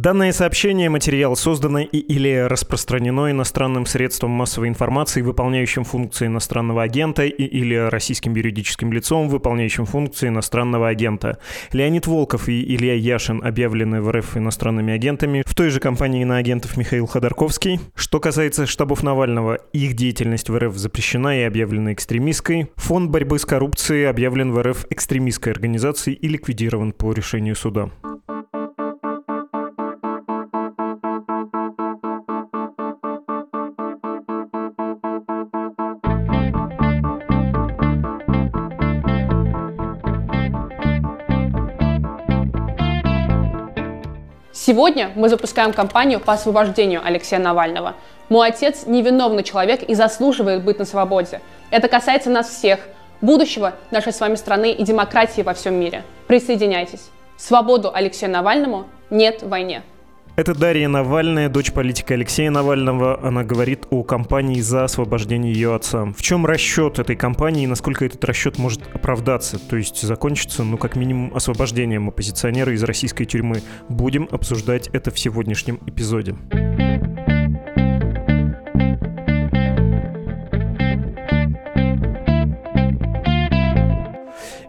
[0.00, 7.26] Данное сообщение, материал создано и или распространено иностранным средством массовой информации, выполняющим функции иностранного агента
[7.26, 11.36] и или российским юридическим лицом, выполняющим функции иностранного агента.
[11.72, 16.38] Леонид Волков и Илья Яшин объявлены в РФ иностранными агентами, в той же компании на
[16.38, 17.78] агентов Михаил Ходорковский.
[17.94, 22.70] Что касается штабов Навального, их деятельность в РФ запрещена и объявлена экстремистской.
[22.76, 27.90] Фонд борьбы с коррупцией объявлен в РФ экстремистской организацией и ликвидирован по решению суда.
[44.62, 47.94] Сегодня мы запускаем кампанию по освобождению Алексея Навального.
[48.28, 51.40] Мой отец невиновный человек и заслуживает быть на свободе.
[51.70, 52.80] Это касается нас всех,
[53.22, 56.04] будущего нашей с вами страны и демократии во всем мире.
[56.26, 57.08] Присоединяйтесь.
[57.38, 59.82] Свободу Алексею Навальному нет войне.
[60.40, 63.22] Это Дарья Навальная, дочь политика Алексея Навального.
[63.22, 66.06] Она говорит о кампании за освобождение ее отца.
[66.16, 69.58] В чем расчет этой кампании и насколько этот расчет может оправдаться?
[69.58, 73.60] То есть закончиться, ну, как минимум, освобождением оппозиционера из российской тюрьмы.
[73.90, 76.34] Будем обсуждать это в сегодняшнем эпизоде.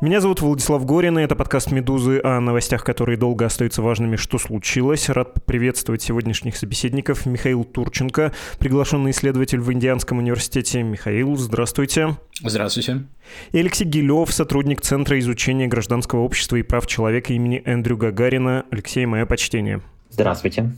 [0.01, 4.15] Меня зовут Владислав Горин, и это подкаст «Медузы» о новостях, которые долго остаются важными.
[4.15, 5.09] Что случилось?
[5.09, 7.27] Рад приветствовать сегодняшних собеседников.
[7.27, 10.81] Михаил Турченко, приглашенный исследователь в Индианском университете.
[10.81, 12.17] Михаил, здравствуйте.
[12.43, 13.03] Здравствуйте.
[13.51, 18.65] И Алексей Гилев, сотрудник Центра изучения гражданского общества и прав человека имени Эндрю Гагарина.
[18.71, 19.81] Алексей, мое почтение.
[20.09, 20.71] Здравствуйте.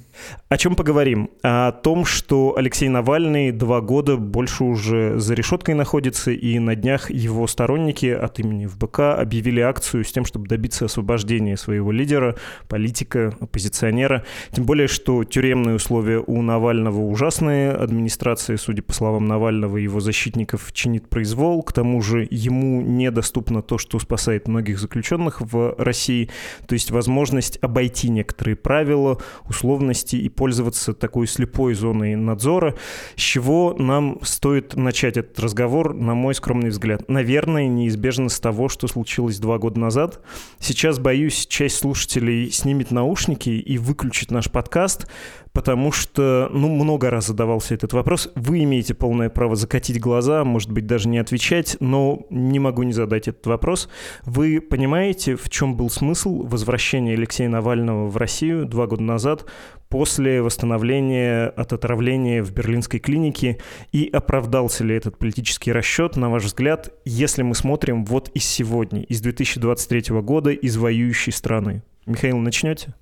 [0.49, 1.31] О чем поговорим?
[1.41, 7.09] О том, что Алексей Навальный два года больше уже за решеткой находится, и на днях
[7.09, 12.35] его сторонники от имени ФБК объявили акцию с тем, чтобы добиться освобождения своего лидера,
[12.67, 14.23] политика, оппозиционера.
[14.51, 17.71] Тем более, что тюремные условия у Навального ужасные.
[17.71, 21.63] Администрация, судя по словам Навального, его защитников чинит произвол.
[21.63, 26.29] К тому же ему недоступно то, что спасает многих заключенных в России,
[26.67, 29.17] то есть возможность обойти некоторые правила,
[29.47, 32.75] условности и пользоваться такой слепой зоной надзора,
[33.15, 37.07] с чего нам стоит начать этот разговор, на мой скромный взгляд.
[37.07, 40.21] Наверное, неизбежно с того, что случилось два года назад.
[40.59, 45.07] Сейчас, боюсь, часть слушателей снимет наушники и выключит наш подкаст,
[45.53, 48.31] потому что, ну, много раз задавался этот вопрос.
[48.35, 52.93] Вы имеете полное право закатить глаза, может быть, даже не отвечать, но не могу не
[52.93, 53.87] задать этот вопрос.
[54.25, 59.45] Вы понимаете, в чем был смысл возвращения Алексея Навального в Россию два года назад
[59.89, 63.59] после восстановления от отравления в берлинской клинике
[63.91, 69.03] и оправдался ли этот политический расчет, на ваш взгляд, если мы смотрим вот из сегодня,
[69.03, 71.83] из 2023 года, из воюющей страны?
[72.07, 72.95] Михаил, начнете?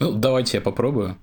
[0.00, 1.16] Ну, давайте я попробую.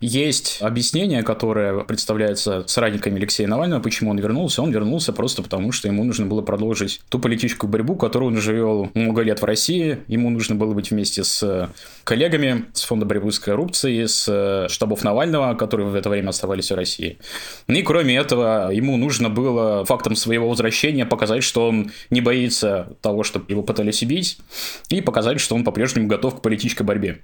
[0.00, 4.62] Есть объяснение, которое представляется соратниками Алексея Навального, почему он вернулся.
[4.62, 8.54] Он вернулся просто потому, что ему нужно было продолжить ту политическую борьбу, которую он уже
[8.54, 10.00] вел много лет в России.
[10.06, 11.70] Ему нужно было быть вместе с
[12.04, 16.74] коллегами с Фонда борьбы с коррупцией, с штабов Навального, которые в это время оставались в
[16.74, 17.18] России.
[17.66, 23.24] И кроме этого, ему нужно было фактом своего возвращения показать, что он не боится того,
[23.24, 24.38] чтобы его пытались убить,
[24.90, 27.22] и показать, что он по-прежнему готов к политической борьбе.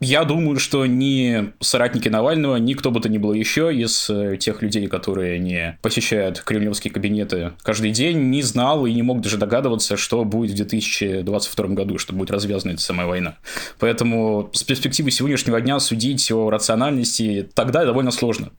[0.00, 4.36] Я думаю, что ни соратники Навального, ни кто бы то ни было еще из э,
[4.38, 9.36] тех людей, которые не посещают кремлевские кабинеты каждый день, не знал и не мог даже
[9.36, 13.36] догадываться, что будет в 2022 году, что будет развязана эта самая война.
[13.78, 18.50] Поэтому с перспективы сегодняшнего дня судить о рациональности тогда довольно сложно.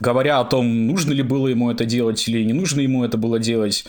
[0.00, 3.38] Говоря о том, нужно ли было ему это делать или не нужно ему это было
[3.38, 3.84] делать,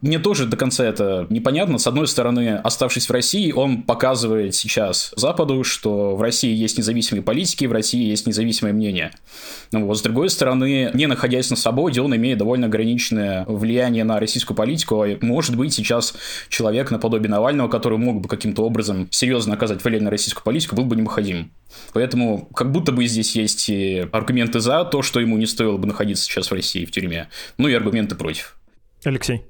[0.00, 1.78] мне тоже до конца это непонятно.
[1.78, 7.22] С одной стороны, оставшись в России, он показывает сейчас Западу, что в России есть независимые
[7.22, 9.12] политики, в России есть независимое мнение.
[9.72, 14.20] Ну, вот, с другой стороны, не находясь на свободе, он имеет довольно ограниченное влияние на
[14.20, 15.02] российскую политику.
[15.02, 16.14] А может быть, сейчас
[16.48, 20.84] человек наподобие Навального, который мог бы каким-то образом серьезно оказать влияние на российскую политику, был
[20.84, 21.52] бы необходим.
[21.92, 25.86] Поэтому как будто бы здесь есть и аргументы за то, что ему не стоило бы
[25.86, 27.28] находиться сейчас в России в тюрьме,
[27.58, 28.56] ну и аргументы против.
[29.04, 29.44] Алексей.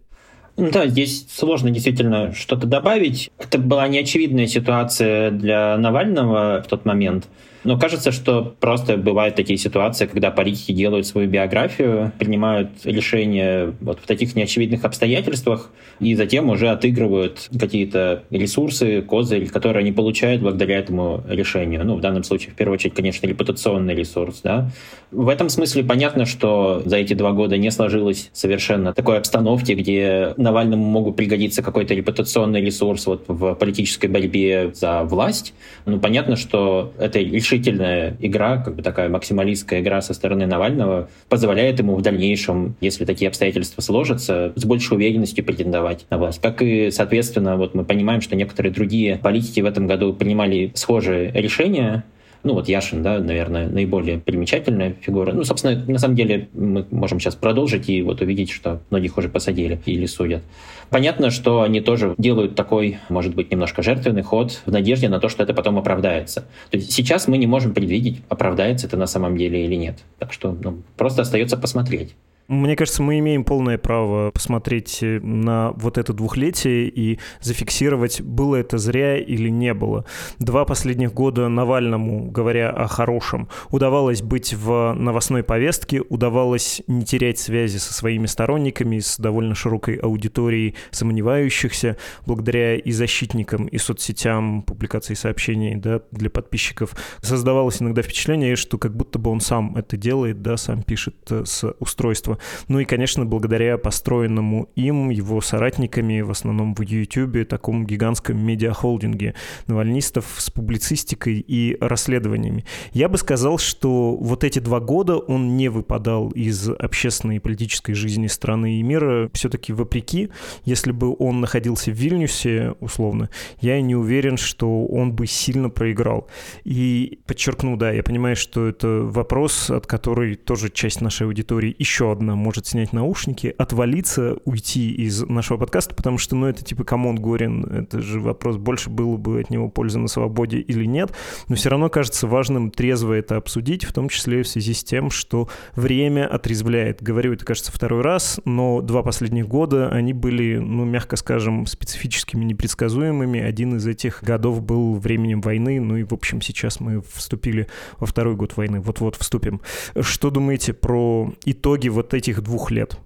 [0.56, 3.30] Ну да, здесь сложно действительно что-то добавить.
[3.38, 7.28] Это была неочевидная ситуация для Навального в тот момент.
[7.66, 13.98] Но кажется, что просто бывают такие ситуации, когда политики делают свою биографию, принимают решения вот
[14.00, 20.78] в таких неочевидных обстоятельствах, и затем уже отыгрывают какие-то ресурсы, козырь, которые они получают благодаря
[20.78, 21.84] этому решению.
[21.84, 24.42] Ну, в данном случае, в первую очередь, конечно, репутационный ресурс.
[24.44, 24.70] Да?
[25.10, 30.34] В этом смысле понятно, что за эти два года не сложилось совершенно такой обстановки, где
[30.36, 35.52] Навальному могут пригодиться какой-то репутационный ресурс вот в политической борьбе за власть.
[35.84, 41.08] Ну, понятно, что это решение решительная игра, как бы такая максималистская игра со стороны Навального
[41.28, 46.40] позволяет ему в дальнейшем, если такие обстоятельства сложатся, с большей уверенностью претендовать на власть.
[46.40, 51.30] Как и, соответственно, вот мы понимаем, что некоторые другие политики в этом году принимали схожие
[51.32, 52.04] решения,
[52.42, 55.32] ну вот Яшин, да, наверное, наиболее примечательная фигура.
[55.32, 59.28] Ну, собственно, на самом деле мы можем сейчас продолжить и вот увидеть, что многих уже
[59.28, 60.42] посадили или судят.
[60.90, 65.28] Понятно, что они тоже делают такой, может быть, немножко жертвенный ход в надежде на то,
[65.28, 66.42] что это потом оправдается.
[66.70, 69.98] То есть сейчас мы не можем предвидеть, оправдается это на самом деле или нет.
[70.18, 72.14] Так что ну, просто остается посмотреть.
[72.48, 78.56] Мне кажется, мы имеем полное право посмотреть э, на вот это двухлетие и зафиксировать, было
[78.56, 80.04] это зря или не было.
[80.38, 87.40] Два последних года Навальному, говоря о хорошем, удавалось быть в новостной повестке, удавалось не терять
[87.40, 91.96] связи со своими сторонниками, с довольно широкой аудиторией сомневающихся,
[92.26, 96.94] благодаря и защитникам, и соцсетям, публикации сообщений да, для подписчиков.
[97.22, 101.44] Создавалось иногда впечатление, что как будто бы он сам это делает, да, сам пишет э,
[101.44, 102.35] с устройства
[102.68, 109.34] ну и, конечно, благодаря построенному им, его соратниками, в основном в YouTube, такому гигантском медиахолдинге
[109.66, 112.64] навальнистов с публицистикой и расследованиями.
[112.92, 117.94] Я бы сказал, что вот эти два года он не выпадал из общественной и политической
[117.94, 119.30] жизни страны и мира.
[119.32, 120.30] Все-таки вопреки,
[120.64, 123.30] если бы он находился в Вильнюсе, условно,
[123.60, 126.28] я не уверен, что он бы сильно проиграл.
[126.64, 132.10] И подчеркну, да, я понимаю, что это вопрос, от которой тоже часть нашей аудитории еще
[132.10, 136.84] одна внезапно может снять наушники, отвалиться, уйти из нашего подкаста, потому что, ну, это типа,
[136.84, 140.84] come on, Горин, это же вопрос, больше было бы от него пользы на свободе или
[140.86, 141.12] нет,
[141.48, 145.10] но все равно кажется важным трезво это обсудить, в том числе в связи с тем,
[145.10, 147.02] что время отрезвляет.
[147.02, 152.44] Говорю это, кажется, второй раз, но два последних года они были, ну, мягко скажем, специфическими,
[152.44, 153.40] непредсказуемыми.
[153.40, 157.66] Один из этих годов был временем войны, ну и, в общем, сейчас мы вступили
[157.98, 159.60] во второй год войны, вот-вот вступим.
[160.00, 162.98] Что думаете про итоги вот этих двух лет?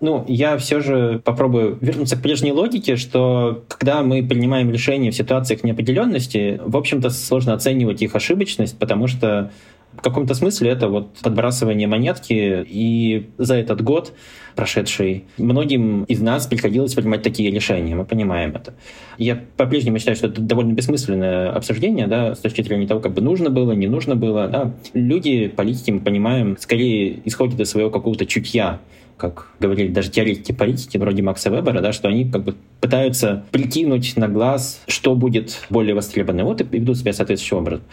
[0.00, 5.14] Ну, я все же попробую вернуться к прежней логике, что когда мы принимаем решения в
[5.14, 9.50] ситуациях неопределенности, в общем-то, сложно оценивать их ошибочность, потому что
[9.96, 14.12] в каком-то смысле это вот подбрасывание монетки, и за этот год
[14.54, 18.74] прошедший, многим из нас приходилось принимать такие решения, мы понимаем это.
[19.18, 23.20] Я по-прежнему считаю, что это довольно бессмысленное обсуждение, да, с точки зрения того, как бы
[23.20, 24.72] нужно было, не нужно было, да.
[24.92, 28.80] Люди, политики, мы понимаем, скорее исходят из своего какого-то чутья,
[29.16, 34.16] как говорили даже теоретики политики, вроде Макса Вебера, да, что они как бы пытаются прикинуть
[34.16, 37.84] на глаз, что будет более востребовано, вот и ведут себя соответствующим образом.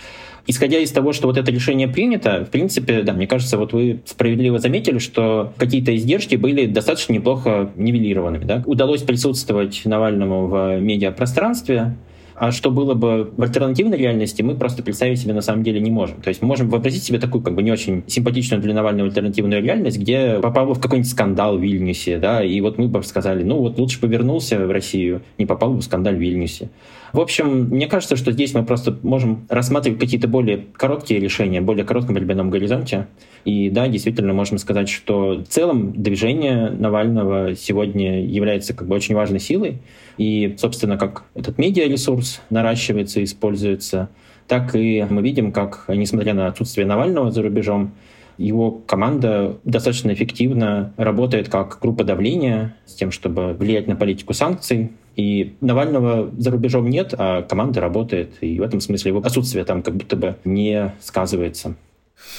[0.47, 4.01] Исходя из того, что вот это решение принято, в принципе, да, мне кажется, вот вы
[4.05, 8.45] справедливо заметили, что какие-то издержки были достаточно неплохо нивелированными.
[8.45, 8.63] Да?
[8.65, 11.95] Удалось присутствовать Навальному в медиапространстве,
[12.41, 15.91] а что было бы в альтернативной реальности, мы просто представить себе на самом деле не
[15.91, 16.21] можем.
[16.21, 19.99] То есть можем вообразить себе такую как бы не очень симпатичную для Навального альтернативную реальность,
[19.99, 23.77] где попал в какой-нибудь скандал в Вильнюсе, да, и вот мы бы сказали, ну вот
[23.77, 26.69] лучше бы вернулся в Россию, не попал бы в скандал в Вильнюсе.
[27.13, 31.83] В общем, мне кажется, что здесь мы просто можем рассматривать какие-то более короткие решения, более
[31.83, 33.07] коротком временном горизонте.
[33.43, 39.15] И да, действительно, можем сказать, что в целом движение Навального сегодня является как бы очень
[39.15, 39.79] важной силой.
[40.17, 44.09] И, собственно, как этот медиаресурс наращивается, используется,
[44.47, 47.93] так и мы видим, как, несмотря на отсутствие Навального за рубежом,
[48.37, 54.91] его команда достаточно эффективно работает как группа давления с тем, чтобы влиять на политику санкций.
[55.15, 58.31] И Навального за рубежом нет, а команда работает.
[58.41, 61.75] И в этом смысле его отсутствие там как будто бы не сказывается.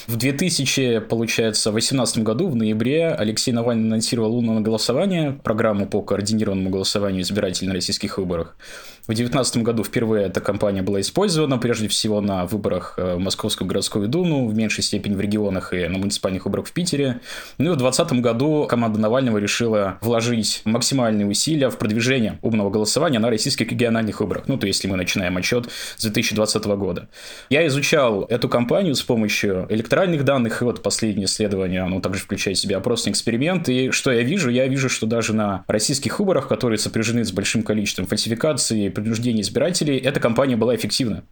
[0.07, 6.69] В 2000, получается, 2018 году, в ноябре, Алексей Навальный анонсировал лунное голосование, программу по координированному
[6.69, 8.55] голосованию избирателей на российских выборах.
[9.03, 13.67] В 2019 году впервые эта кампания была использована, прежде всего на выборах э, в Московскую
[13.67, 17.19] городскую думу, в меньшей степени в регионах и на муниципальных выборах в Питере.
[17.57, 23.19] Ну и в 2020 году команда Навального решила вложить максимальные усилия в продвижение умного голосования
[23.19, 24.45] на российских региональных выборах.
[24.47, 25.67] Ну, то есть, если мы начинаем отчет
[25.97, 27.09] с 2020 года.
[27.49, 32.57] Я изучал эту кампанию с помощью электоральных данных, и вот последнее исследование, оно также включает
[32.57, 33.67] в себя опросный эксперимент.
[33.67, 34.49] И что я вижу?
[34.49, 39.97] Я вижу, что даже на российских выборах, которые сопряжены с большим количеством фальсификаций, принуждения избирателей,
[39.97, 41.23] эта кампания была эффективна.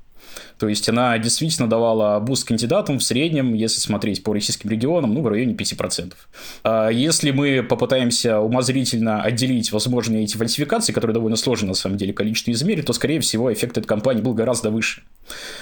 [0.58, 5.22] То есть она действительно давала boost кандидатам в среднем, если смотреть по российским регионам, ну,
[5.22, 6.14] в районе 5%.
[6.64, 12.14] А если мы попытаемся умозрительно отделить возможные эти фальсификации, которые довольно сложно на самом деле
[12.14, 15.02] количество измерить, то, скорее всего, эффект этой кампании был гораздо выше.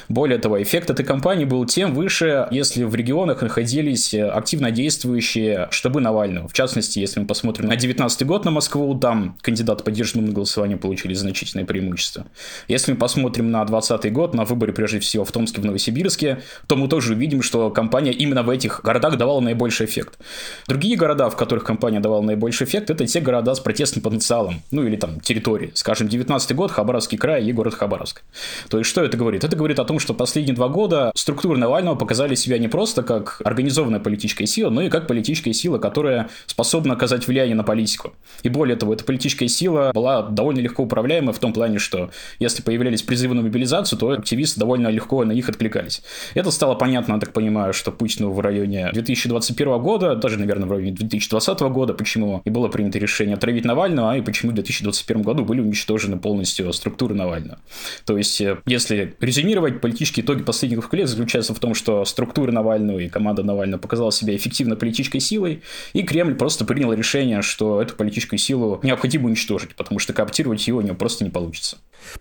[0.07, 6.01] Более того, эффект этой кампании был тем выше, если в регионах находились активно действующие штабы
[6.01, 6.47] Навального.
[6.47, 10.77] В частности, если мы посмотрим на 19 год на Москву, там кандидаты, поддержанные на голосование,
[10.77, 12.25] получили значительное преимущество.
[12.67, 16.75] Если мы посмотрим на 20 год, на выборы, прежде всего, в Томске, в Новосибирске, то
[16.75, 20.19] мы тоже увидим, что компания именно в этих городах давала наибольший эффект.
[20.67, 24.83] Другие города, в которых компания давала наибольший эффект, это те города с протестным потенциалом, ну
[24.83, 25.71] или там территории.
[25.73, 28.21] Скажем, 19 год, Хабаровский край и город Хабаровск.
[28.69, 29.43] То есть, что это говорит?
[29.43, 33.41] Это говорит о том, что последние два года структуры Навального показали себя не просто как
[33.43, 38.13] организованная политическая сила, но и как политическая сила, которая способна оказать влияние на политику.
[38.43, 42.61] И более того, эта политическая сила была довольно легко управляемая в том плане, что если
[42.61, 46.01] появлялись призывы на мобилизацию, то активисты довольно легко на них откликались.
[46.33, 50.71] Это стало понятно, я так понимаю, что Путину в районе 2021 года, даже, наверное, в
[50.71, 55.21] районе 2020 года, почему и было принято решение отравить Навального, а и почему в 2021
[55.21, 57.59] году были уничтожены полностью структуры Навального.
[58.05, 62.99] То есть, э, если резюмировать, политические итоги последних лет заключаются в том, что структура Навального
[62.99, 65.61] и команда Навального показала себя эффективно политической силой,
[65.93, 70.79] и Кремль просто принял решение, что эту политическую силу необходимо уничтожить, потому что кооптировать его
[70.79, 71.77] у него просто не получится.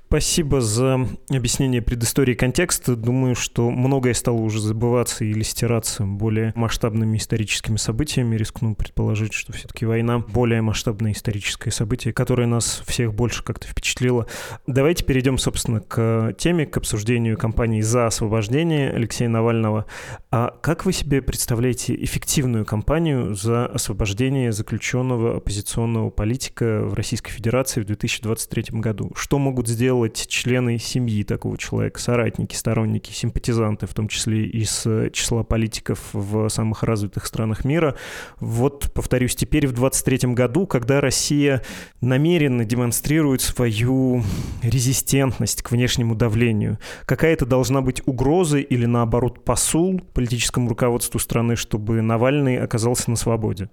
[0.06, 2.96] Спасибо за объяснение предыстории контекста.
[2.96, 8.36] Думаю, что многое стало уже забываться или стираться более масштабными историческими событиями.
[8.36, 14.26] Рискну предположить, что все-таки война более масштабное историческое событие, которое нас всех больше как-то впечатлило.
[14.66, 19.86] Давайте перейдем, собственно, к теме, к обсуждению кампании за освобождение Алексея Навального.
[20.30, 27.80] А как вы себе представляете эффективную кампанию за освобождение заключенного оппозиционного политика в Российской Федерации
[27.80, 29.12] в 2023 году?
[29.14, 35.42] Что могут сделать члены семьи такого человека, соратники, сторонники, симпатизанты, в том числе из числа
[35.42, 37.94] политиков в самых развитых странах мира.
[38.40, 41.62] Вот, повторюсь, теперь в 23 году, когда Россия
[42.00, 44.22] намеренно демонстрирует свою
[44.62, 52.00] резистентность к внешнему давлению, какая-то должна быть угроза или, наоборот, посул политическому руководству страны, чтобы
[52.00, 53.68] Навальный оказался на свободе?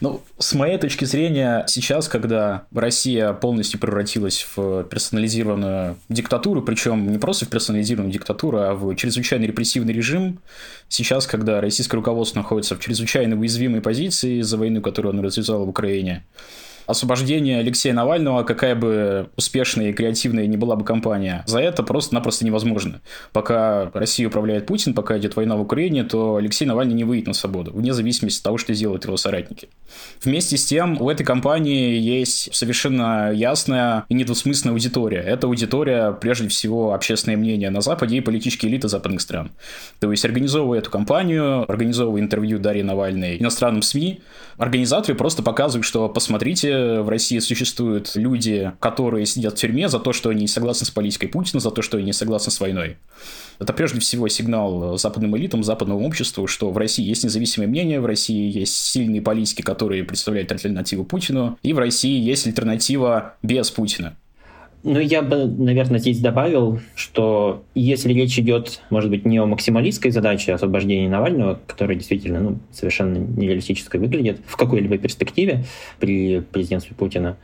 [0.00, 7.18] Ну, с моей точки зрения, сейчас, когда Россия полностью превратилась в персонализированную диктатуру, причем не
[7.18, 10.40] просто в персонализированную диктатуру, а в чрезвычайно репрессивный режим,
[10.88, 15.68] сейчас, когда российское руководство находится в чрезвычайно уязвимой позиции из-за войны, которую оно развязало в
[15.68, 16.24] Украине,
[16.88, 22.46] освобождение Алексея Навального, какая бы успешная и креативная ни была бы компания, за это просто-напросто
[22.46, 23.02] невозможно.
[23.32, 27.34] Пока Россия управляет Путин, пока идет война в Украине, то Алексей Навальный не выйдет на
[27.34, 29.68] свободу, вне зависимости от того, что делают его соратники.
[30.24, 35.20] Вместе с тем, у этой компании есть совершенно ясная и недвусмысленная аудитория.
[35.20, 39.50] Это аудитория, прежде всего, общественное мнение на Западе и политические элиты западных стран.
[40.00, 44.20] То есть, организовывая эту компанию, организовывая интервью Дарьи Навальной иностранным СМИ,
[44.56, 50.12] организаторы просто показывают, что посмотрите, в России существуют люди, которые сидят в тюрьме за то,
[50.12, 52.96] что они не согласны с политикой Путина, за то, что они не согласны с войной.
[53.58, 58.06] Это прежде всего сигнал западным элитам, западному обществу, что в России есть независимое мнение, в
[58.06, 64.16] России есть сильные политики, которые представляют альтернативу Путину, и в России есть альтернатива без Путина.
[64.84, 70.12] Ну, я бы, наверное, здесь добавил, что если речь идет, может быть, не о максималистской
[70.12, 75.64] задаче освобождения Навального, которая действительно ну, совершенно нереалистической выглядит в какой-либо перспективе
[75.98, 77.36] при президентстве Путина,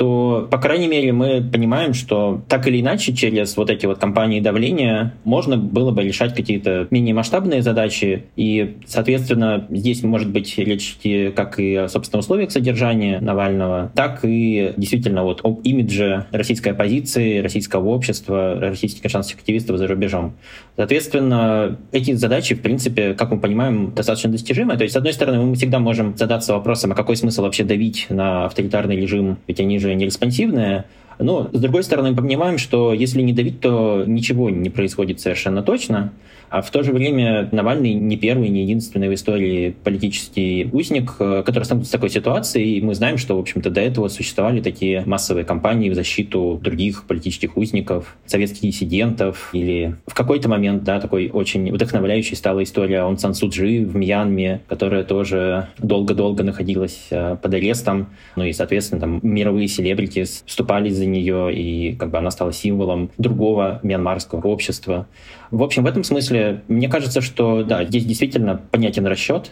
[0.00, 4.40] то, по крайней мере, мы понимаем, что так или иначе через вот эти вот кампании
[4.40, 10.96] давления можно было бы решать какие-то менее масштабные задачи, и, соответственно, здесь может быть речь
[10.98, 16.70] идти как и о собственных условиях содержания Навального, так и действительно вот об имидже российской
[16.70, 20.32] оппозиции, российского общества, российских гражданских активистов за рубежом.
[20.76, 24.78] Соответственно, эти задачи, в принципе, как мы понимаем, достаточно достижимы.
[24.78, 28.06] То есть, с одной стороны, мы всегда можем задаться вопросом, а какой смысл вообще давить
[28.08, 30.84] на авторитарный режим, ведь они же не респонсивные,
[31.20, 35.62] но, с другой стороны, мы понимаем, что если не давить, то ничего не происходит совершенно
[35.62, 36.12] точно.
[36.50, 41.44] А в то же время Навальный не первый, не единственный в истории политический узник, э,
[41.46, 42.78] который столкнулся с такой ситуацией.
[42.78, 47.04] И мы знаем, что, в общем-то, до этого существовали такие массовые кампании в защиту других
[47.04, 49.50] политических узников, советских диссидентов.
[49.52, 54.62] Или в какой-то момент, да, такой очень вдохновляющей стала история Он Сан Суджи в Мьянме,
[54.68, 58.08] которая тоже долго-долго находилась э, под арестом.
[58.34, 63.10] Ну и, соответственно, там мировые селебрити вступали за нее, и как бы она стала символом
[63.18, 65.06] другого мьянмарского общества.
[65.50, 69.50] В общем, в этом смысле, мне кажется, что да, здесь действительно понятен расчет,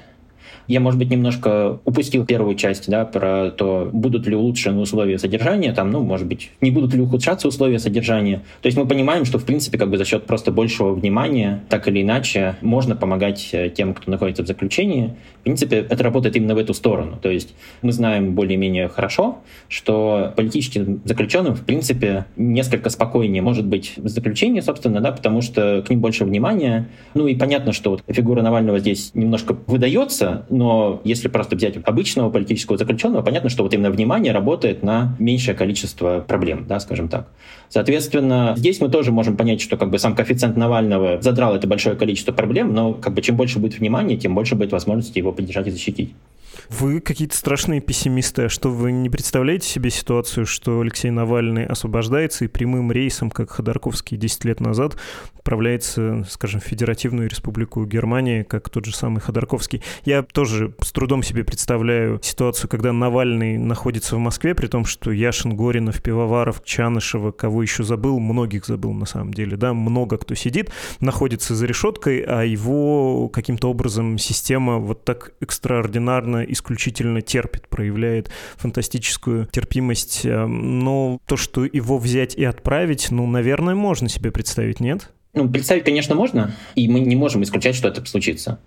[0.69, 5.73] я, может быть, немножко упустил первую часть, да, про то, будут ли улучшены условия содержания,
[5.73, 8.43] там, ну, может быть, не будут ли ухудшаться условия содержания.
[8.61, 11.89] То есть мы понимаем, что, в принципе, как бы за счет просто большего внимания, так
[11.89, 15.15] или иначе, можно помогать э, тем, кто находится в заключении.
[15.41, 17.19] В принципе, это работает именно в эту сторону.
[17.21, 23.95] То есть мы знаем более-менее хорошо, что политическим заключенным, в принципе, несколько спокойнее может быть
[23.97, 26.89] в заключении, собственно, да, потому что к ним больше внимания.
[27.15, 31.77] Ну и понятно, что вот фигура Навального здесь немножко выдается, да, но если просто взять
[31.85, 37.09] обычного политического заключенного, понятно, что вот именно внимание работает на меньшее количество проблем, да, скажем
[37.09, 37.29] так.
[37.69, 41.95] Соответственно, здесь мы тоже можем понять, что как бы сам коэффициент Навального задрал это большое
[41.95, 45.69] количество проблем, но как бы чем больше будет внимания, тем больше будет возможности его поддержать
[45.69, 46.13] и защитить.
[46.71, 48.43] Вы какие-то страшные пессимисты.
[48.45, 53.51] А что, вы не представляете себе ситуацию, что Алексей Навальный освобождается и прямым рейсом, как
[53.51, 54.97] Ходорковский 10 лет назад,
[55.35, 59.83] отправляется, скажем, в Федеративную Республику Германии, как тот же самый Ходорковский.
[60.05, 65.11] Я тоже с трудом себе представляю ситуацию, когда Навальный находится в Москве, при том, что
[65.11, 70.35] Яшин, Горинов, Пивоваров, Чанышева, кого еще забыл, многих забыл на самом деле, да, много кто
[70.35, 70.71] сидит,
[71.01, 79.47] находится за решеткой, а его каким-то образом система вот так экстраординарно, исключительно терпит, проявляет фантастическую
[79.47, 80.27] терпимость.
[80.27, 85.11] Эм, но то, что его взять и отправить, ну, наверное, можно себе представить, нет?
[85.39, 88.59] Ну, представить, конечно, можно, и мы не можем исключать, что это случится.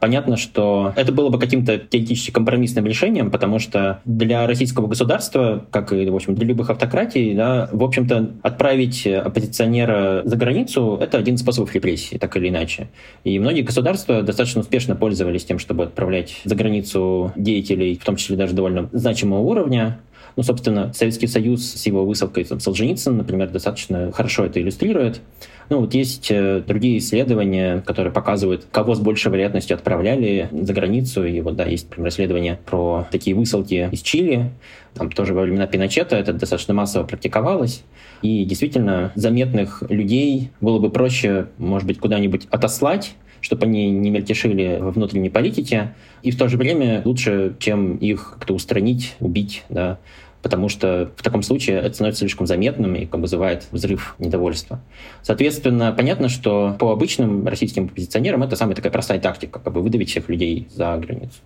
[0.00, 5.92] Понятно, что это было бы каким-то теоретически компромиссным решением, потому что для российского государства, как
[5.92, 11.36] и, в общем, для любых автократий, да, в общем-то, отправить оппозиционера за границу— это один
[11.36, 12.88] из способов репрессии, так или иначе.
[13.22, 18.36] И многие государства достаточно успешно пользовались тем, чтобы отправлять за границу деятелей, в том числе
[18.36, 20.00] даже довольно значимого уровня,
[20.36, 25.22] ну, собственно, Советский Союз с его высылкой там, Солженицын, например, достаточно хорошо это иллюстрирует.
[25.70, 31.24] Ну, вот есть э, другие исследования, которые показывают, кого с большей вероятностью отправляли за границу.
[31.24, 34.52] И вот, да, есть, например, исследования про такие высылки из Чили.
[34.94, 37.82] Там тоже во времена Пиночета это достаточно массово практиковалось.
[38.20, 44.78] И действительно, заметных людей было бы проще, может быть, куда-нибудь отослать, чтобы они не мельтешили
[44.80, 49.98] во внутренней политике, и в то же время лучше, чем их как-то устранить, убить, да,
[50.46, 54.80] потому что в таком случае это становится слишком заметным и как бы, вызывает взрыв недовольства.
[55.22, 60.08] Соответственно, понятно, что по обычным российским оппозиционерам это самая такая простая тактика, как бы выдавить
[60.08, 61.40] всех людей за границу.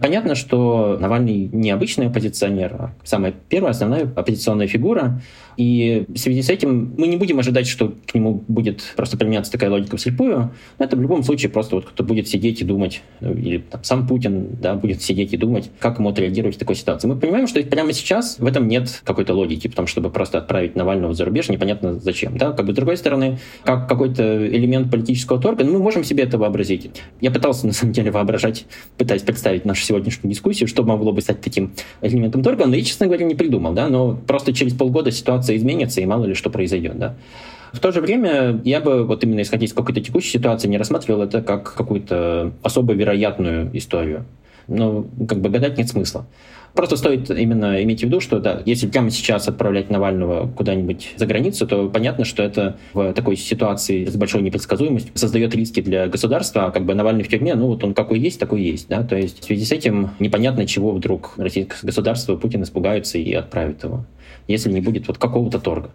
[0.00, 5.22] Понятно, что Навальный не обычный оппозиционер, а самая первая основная оппозиционная фигура,
[5.56, 9.52] и в связи с этим мы не будем ожидать, что к нему будет просто применяться
[9.52, 10.52] такая логика вслепую.
[10.78, 14.06] Но это в любом случае просто вот кто будет сидеть и думать, или там, сам
[14.06, 17.08] Путин да, будет сидеть и думать, как ему отреагировать в такой ситуации.
[17.08, 21.14] Мы понимаем, что прямо сейчас в этом нет какой-то логики, потому чтобы просто отправить Навального
[21.14, 22.36] за рубеж, непонятно зачем.
[22.36, 22.52] Да?
[22.52, 26.38] Как бы, с другой стороны, как какой-то элемент политического торга, ну, мы можем себе это
[26.38, 26.90] вообразить.
[27.20, 31.40] Я пытался, на самом деле, воображать, пытаясь представить нашу сегодняшнюю дискуссию, что могло бы стать
[31.40, 33.72] таким элементом торга, но я, честно говоря, не придумал.
[33.72, 33.88] Да?
[33.88, 37.14] Но просто через полгода ситуация ситуация изменится, и мало ли что произойдет, да.
[37.72, 41.22] В то же время я бы вот именно исходя из какой-то текущей ситуации не рассматривал
[41.22, 44.24] это как какую-то особо вероятную историю.
[44.68, 46.26] Но как бы гадать нет смысла.
[46.74, 51.26] Просто стоит именно иметь в виду, что да, если прямо сейчас отправлять Навального куда-нибудь за
[51.26, 56.66] границу, то понятно, что это в такой ситуации с большой непредсказуемостью создает риски для государства,
[56.66, 59.16] а как бы Навальный в тюрьме, ну вот он какой есть, такой есть, да, то
[59.16, 64.06] есть в связи с этим непонятно, чего вдруг российское государство Путин испугается и отправит его
[64.48, 65.90] если не будет вот какого-то торга.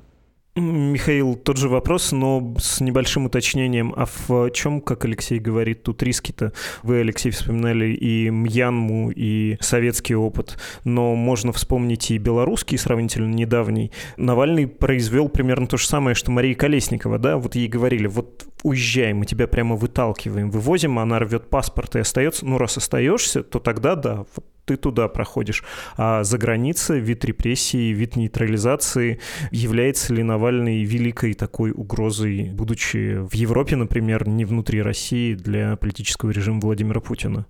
[0.58, 3.94] Михаил, тот же вопрос, но с небольшим уточнением.
[3.96, 6.52] А в чем, как Алексей говорит, тут риски-то?
[6.84, 13.92] Вы, Алексей, вспоминали и Мьянму, и советский опыт, но можно вспомнить и белорусский, сравнительно недавний.
[14.18, 17.38] Навальный произвел примерно то же самое, что Мария Колесникова, да?
[17.38, 22.46] Вот ей говорили, вот уезжай, мы тебя прямо выталкиваем, вывозим, она рвет паспорт и остается.
[22.46, 25.64] Ну, раз остаешься, то тогда да, вот ты туда проходишь.
[25.96, 33.34] А за границей вид репрессии, вид нейтрализации, является ли Навальный великой такой угрозой, будучи в
[33.34, 37.46] Европе, например, не внутри России, для политического режима Владимира Путина?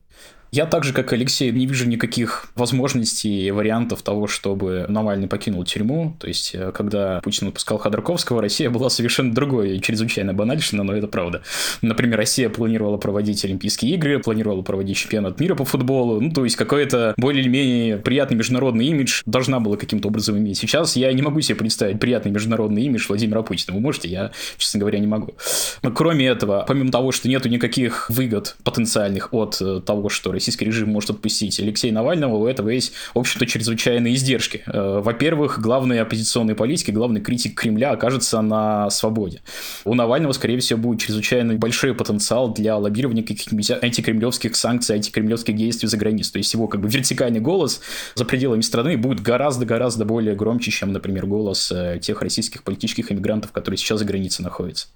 [0.51, 5.63] Я так же, как Алексей, не вижу никаких возможностей и вариантов того, чтобы Навальный покинул
[5.65, 6.15] тюрьму.
[6.19, 10.93] То есть, э, когда Путин выпускал Ходорковского, Россия была совершенно другой и чрезвычайно банальщина, но
[10.93, 11.41] это правда.
[11.81, 16.21] Например, Россия планировала проводить Олимпийские игры, планировала проводить чемпионат мира по футболу.
[16.21, 20.57] Ну, то есть, какой-то более или менее приятный международный имидж должна была каким-то образом иметь.
[20.57, 23.75] Сейчас я не могу себе представить приятный международный имидж Владимира Путина.
[23.75, 24.07] Вы можете?
[24.07, 25.35] Я, честно говоря, не могу.
[25.93, 30.89] Кроме этого, помимо того, что нету никаких выгод потенциальных от э, того, что российский режим
[30.89, 34.63] может отпустить Алексея Навального, у этого есть, в общем-то, чрезвычайные издержки.
[34.67, 39.41] Э, во-первых, главный оппозиционный политик, главный критик Кремля окажется на свободе.
[39.85, 45.89] У Навального, скорее всего, будет чрезвычайно большой потенциал для лоббирования каких-нибудь антикремлевских санкций, антикремлевских действий
[45.89, 46.33] за границей.
[46.33, 47.81] То есть его как бы вертикальный голос
[48.15, 53.51] за пределами страны будет гораздо-гораздо более громче, чем, например, голос э, тех российских политических иммигрантов,
[53.51, 54.87] которые сейчас за границей находятся.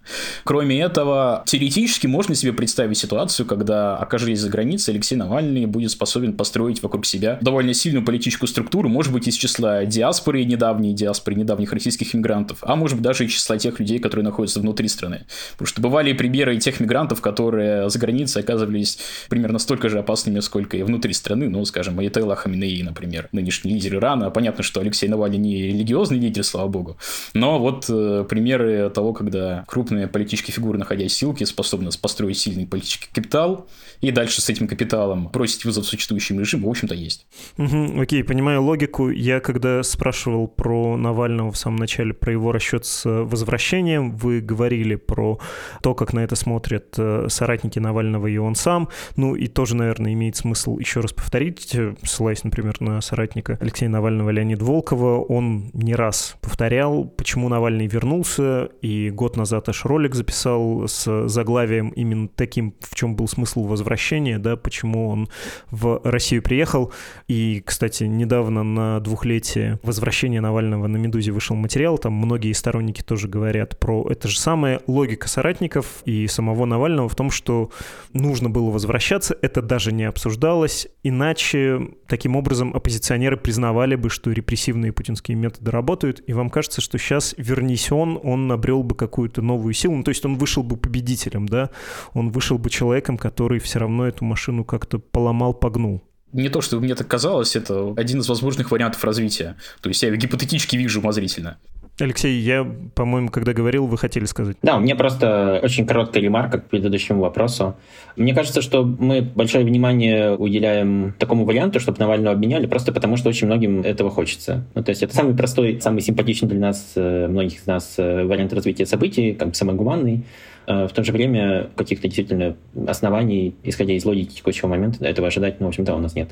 [0.43, 5.91] Кроме этого, теоретически можно себе представить ситуацию, когда, окажись за границей, Алексей Навальный Навальный будет
[5.91, 11.37] способен построить вокруг себя довольно сильную политическую структуру, может быть, из числа диаспоры недавней, диаспоры
[11.37, 15.25] недавних российских мигрантов, а может быть, даже из числа тех людей, которые находятся внутри страны.
[15.53, 20.75] Потому что бывали примеры тех мигрантов, которые за границей оказывались примерно столько же опасными, сколько
[20.75, 21.47] и внутри страны.
[21.47, 24.31] Ну, скажем, Аятелла Хаминеи, например, нынешний лидер Ирана.
[24.31, 26.97] Понятно, что Алексей Навальный не религиозный лидер, слава богу.
[27.33, 32.67] Но вот э, примеры того, когда крупные политические фигуры, находясь в ссылке, способны построить сильный
[32.67, 33.69] политический капитал,
[34.01, 37.27] и дальше с этим капиталом бросить вызов существующему режиму, в общем-то, есть.
[37.57, 39.09] Угу, окей, понимаю логику.
[39.09, 44.95] Я когда спрашивал про Навального в самом начале, про его расчет с возвращением, вы говорили
[44.95, 45.39] про
[45.81, 48.89] то, как на это смотрят э, соратники Навального и он сам.
[49.15, 53.89] Ну и тоже, наверное, имеет смысл еще раз повторить, э, ссылаясь, например, на соратника Алексея
[53.89, 60.15] Навального Леонида Волкова, он не раз повторял, почему Навальный вернулся, и год назад аж ролик
[60.15, 65.29] записал с заглавием именно таким, в чем был смысл возвращения, да, почему он
[65.69, 66.91] в Россию приехал.
[67.27, 73.27] И, кстати, недавно на двухлетие возвращения Навального на «Медузе» вышел материал, там многие сторонники тоже
[73.27, 74.81] говорят про это же самое.
[74.87, 77.71] Логика соратников и самого Навального в том, что
[78.13, 84.91] нужно было возвращаться, это даже не обсуждалось, иначе таким образом оппозиционеры признавали бы, что репрессивные
[84.91, 89.73] путинские методы работают, и вам кажется, что сейчас вернись он, он обрел бы какую-то новую
[89.73, 91.69] силу, ну, то есть он вышел бы победителем, да,
[92.13, 96.01] он вышел бы человеком, который все равно эту машину как-то поломал, погнул
[96.33, 99.57] не то, что мне так казалось, это один из возможных вариантов развития.
[99.81, 101.57] То есть я гипотетически вижу умозрительно.
[101.99, 104.57] Алексей, я, по-моему, когда говорил, вы хотели сказать.
[104.63, 107.75] Да, у меня просто очень короткая ремарка к предыдущему вопросу.
[108.15, 113.29] Мне кажется, что мы большое внимание уделяем такому варианту, чтобы Навального обменяли, просто потому что
[113.29, 114.65] очень многим этого хочется.
[114.73, 118.23] Ну, то есть это самый простой, самый симпатичный для нас, э, многих из нас, э,
[118.23, 120.23] вариант развития событий, как бы самый гуманный.
[120.67, 122.55] Э, в то же время каких-то действительно
[122.87, 126.31] оснований, исходя из логики текущего момента, этого ожидать, ну, в общем-то, у нас нет.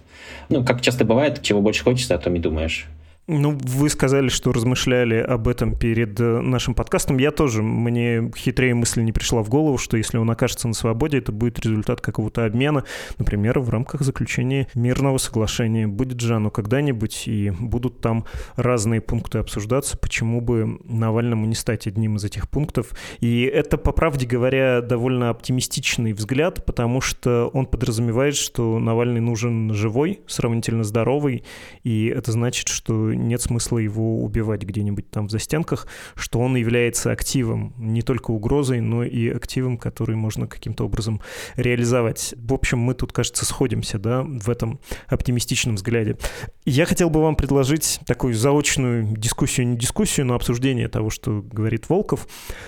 [0.49, 2.87] Ну, как часто бывает, чего больше хочется, о том и думаешь.
[3.31, 7.19] Ну, вы сказали, что размышляли об этом перед э, нашим подкастом.
[7.19, 11.19] Я тоже, мне хитрее мысль не пришла в голову, что если он окажется на свободе,
[11.19, 12.85] это будет результат какого-то обмена,
[13.19, 15.87] например, в рамках заключения мирного соглашения.
[15.87, 21.85] Будет же оно когда-нибудь, и будут там разные пункты обсуждаться, почему бы Навальному не стать
[21.85, 22.93] одним из этих пунктов.
[23.19, 29.71] И это, по правде говоря, довольно оптимистичный взгляд, потому что он подразумевает, что Навальный нужен
[29.75, 31.43] живой, сравнительно здоровый,
[31.83, 37.11] и это значит, что нет смысла его убивать где-нибудь там в застенках, что он является
[37.11, 41.21] активом, не только угрозой, но и активом, который можно каким-то образом
[41.55, 42.33] реализовать.
[42.37, 46.17] В общем, мы тут, кажется, сходимся, да, в этом оптимистичном взгляде.
[46.65, 51.89] Я хотел бы вам предложить такую заочную дискуссию, не дискуссию, но обсуждение того, что говорит
[51.89, 52.27] Волков.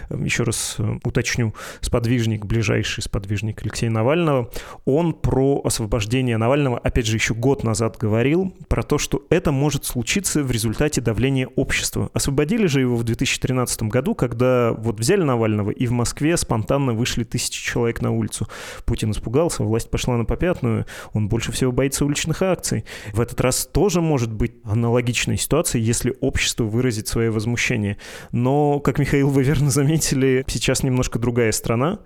[0.10, 4.50] Еще раз э, уточню, сподвижник, ближайший сподвижник Алексея Навального,
[4.86, 9.86] он про освобождение Навального, опять же, еще год назад говорил, про то, что это может
[9.86, 12.10] случиться в результате давления общества.
[12.14, 17.24] Освободили же его в 2013 году, когда вот взяли Навального, и в Москве спонтанно вышли
[17.24, 18.48] тысячи человек на улицу.
[18.86, 22.86] Путин испугался, власть пошла на попятную, он больше всего боится уличных акций.
[23.14, 27.98] В этот раз тоже может быть аналогичная ситуация, если общество выразит свое возмущение.
[28.32, 32.00] Но, как Михаил, вы верно заметили, сейчас немножко другая страна,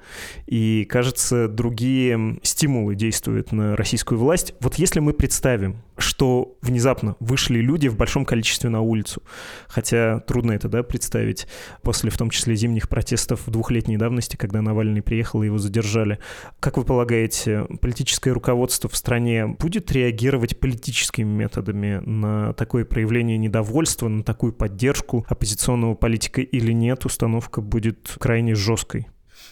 [0.48, 4.54] и, кажется, другие стимулы действуют на российскую власть.
[4.60, 9.23] Вот если мы представим, что внезапно вышли люди в большом количестве на улицу.
[9.67, 11.47] Хотя трудно это, да, представить
[11.81, 16.19] после, в том числе, зимних протестов в двухлетней давности, когда Навальный приехал и его задержали.
[16.60, 24.08] Как вы полагаете, политическое руководство в стране будет реагировать политическими методами на такое проявление недовольства,
[24.08, 27.05] на такую поддержку оппозиционного политика или нет?
[27.05, 29.08] Установка будет крайне жесткой.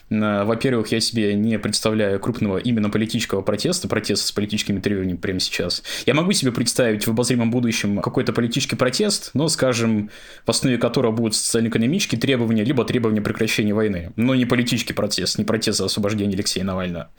[0.10, 5.84] Во-первых, я себе не представляю крупного именно политического протеста, протеста с политическими требованиями прямо сейчас.
[6.06, 10.10] Я могу себе представить в обозримом будущем какой-то политический протест, но, скажем,
[10.46, 14.12] в основе которого будут социально-экономические требования, либо требования прекращения войны.
[14.16, 17.10] Но не политический протест, не протест за освобождение Алексея Навального.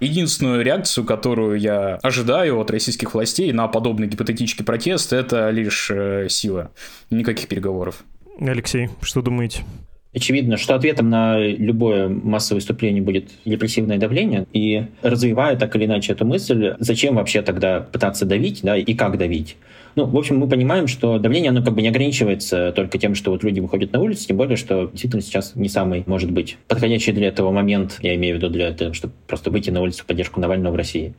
[0.00, 6.28] Единственную реакцию, которую я ожидаю от российских властей на подобный гипотетический протест, это лишь э,
[6.28, 6.70] сила.
[7.10, 8.04] Никаких переговоров.
[8.40, 9.64] Алексей, что думаете?
[10.12, 16.12] Очевидно, что ответом на любое массовое выступление будет репрессивное давление, и развивая так или иначе
[16.12, 19.56] эту мысль, зачем вообще тогда пытаться давить, да, и как давить?
[19.94, 23.30] Ну, в общем, мы понимаем, что давление, оно как бы не ограничивается только тем, что
[23.30, 27.12] вот люди выходят на улицу, тем более, что действительно сейчас не самый, может быть, подходящий
[27.12, 30.06] для этого момент, я имею в виду для того, чтобы просто выйти на улицу в
[30.06, 31.14] поддержку Навального в России.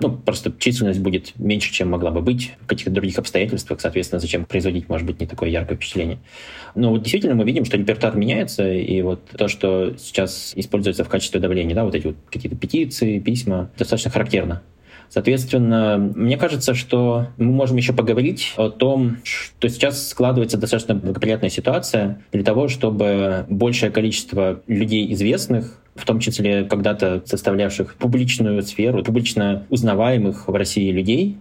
[0.00, 4.44] Ну, просто численность будет меньше, чем могла бы быть в каких-то других обстоятельствах, соответственно, зачем
[4.44, 6.18] производить, может быть, не такое яркое впечатление.
[6.74, 11.08] Но вот действительно мы видим, что репертуар меняется, и вот то, что сейчас используется в
[11.08, 14.62] качестве давления, да, вот эти вот какие-то петиции, письма, достаточно характерно.
[15.10, 21.48] Соответственно, мне кажется, что мы можем еще поговорить о том, что сейчас складывается достаточно благоприятная
[21.48, 29.02] ситуация для того, чтобы большее количество людей известных в том числе когда-то составлявших публичную сферу,
[29.02, 31.36] публично узнаваемых в России людей,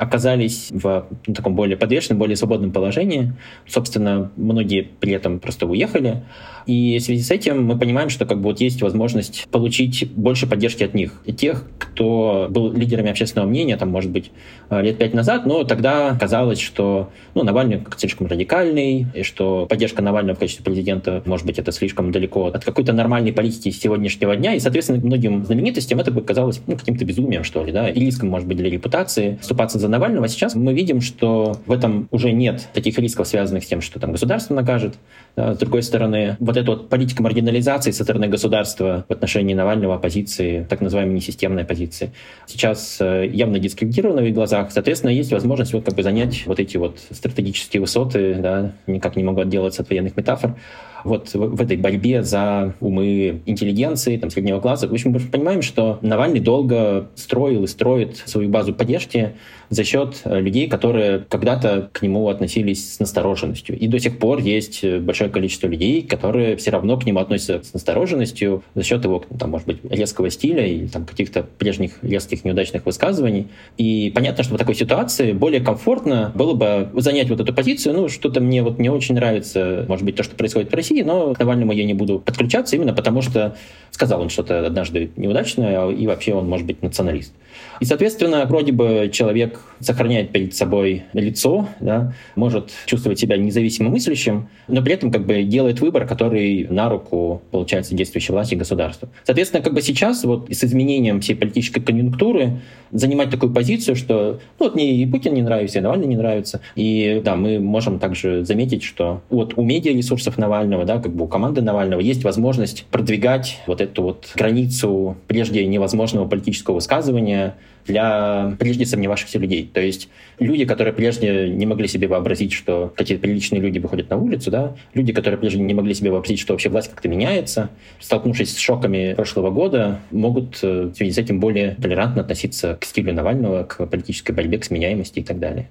[0.00, 3.34] оказались в ну, таком более подвешенном, более свободном положении.
[3.68, 6.22] Собственно, многие при этом просто уехали.
[6.66, 10.46] И в связи с этим мы понимаем, что как бы вот есть возможность получить больше
[10.46, 11.20] поддержки от них.
[11.26, 14.30] И тех, кто был лидерами общественного мнения, там, может быть,
[14.70, 20.36] лет пять назад, но тогда казалось, что ну, Навальный слишком радикальный, и что поддержка Навального
[20.36, 24.54] в качестве президента, может быть, это слишком далеко от какой-то нормальной политики сегодняшнего дня.
[24.54, 28.30] И, соответственно, многим знаменитостям это бы казалось ну, каким-то безумием, что ли, да, и риском,
[28.30, 30.28] может быть, для репутации вступаться за Навального.
[30.28, 34.12] Сейчас мы видим, что в этом уже нет таких рисков, связанных с тем, что там
[34.12, 34.94] государство накажет.
[35.36, 40.66] С другой стороны, вот эта вот политика маргинализации со стороны государства в отношении Навального оппозиции,
[40.68, 42.12] так называемой несистемной оппозиции,
[42.46, 44.72] сейчас э, явно дискредитирована в их глазах.
[44.72, 49.24] Соответственно, есть возможность вот как бы занять вот эти вот стратегические высоты, да, никак не
[49.24, 50.56] могу отделаться от военных метафор,
[51.04, 54.88] вот в, в этой борьбе за умы интеллигенции, там, среднего класса.
[54.88, 59.34] В общем, мы понимаем, что Навальный долго строил и строит свою базу поддержки
[59.70, 63.78] за счет э, людей, которые когда-то к нему относились с настороженностью.
[63.78, 67.62] И до сих пор есть э, большое количество людей, которые все равно к нему относятся
[67.62, 72.44] с настороженностью за счет его, там, может быть, резкого стиля или там, каких-то прежних резких
[72.44, 73.46] неудачных высказываний.
[73.78, 77.94] И понятно, что в такой ситуации более комфортно было бы занять вот эту позицию.
[77.94, 81.32] Ну, что-то мне вот не очень нравится, может быть, то, что происходит в России, но
[81.32, 83.56] к Навальному я не буду подключаться именно потому, что
[83.92, 87.32] сказал он что-то однажды неудачное, и вообще он может быть националист.
[87.80, 94.48] И, соответственно, вроде бы человек сохраняет перед собой лицо, да, может чувствовать себя независимо мыслящим,
[94.68, 99.08] но при этом как бы делает выбор, который на руку, получается, действующей власти и государству.
[99.24, 102.60] Соответственно, как бы сейчас вот с изменением всей политической конъюнктуры
[102.92, 106.60] занимать такую позицию, что ну, вот мне и Путин не нравится, и Навальный не нравится.
[106.74, 111.28] И да, мы можем также заметить, что вот у медиаресурсов Навального, да, как бы у
[111.28, 117.54] команды Навального есть возможность продвигать вот эту вот границу прежде невозможного политического высказывания
[117.86, 119.68] для прежде сомневавшихся людей.
[119.72, 124.16] То есть люди, которые прежде не могли себе вообразить, что какие-то приличные люди выходят на
[124.16, 128.54] улицу, да, люди, которые прежде не могли себе вообразить, что вообще власть как-то меняется, столкнувшись
[128.54, 133.12] с шоками прошлого года, могут э, в связи с этим более толерантно относиться к стилю
[133.12, 135.70] Навального, к политической борьбе, к сменяемости и так далее.